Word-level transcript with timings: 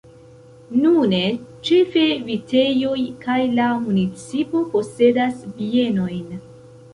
Nune 0.83 1.19
ĉefe 1.67 2.05
vitejoj 2.29 2.95
kaj 3.27 3.37
la 3.59 3.67
municipo 3.85 4.63
posedas 4.73 5.47
bienojn. 5.61 6.35